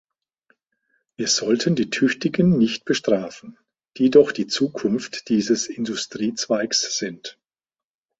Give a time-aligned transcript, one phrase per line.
[1.15, 3.59] Wir sollten die Tüchtigen nicht bestrafen,
[3.97, 7.37] die doch die Zukunft dieses Industriezweigs sind.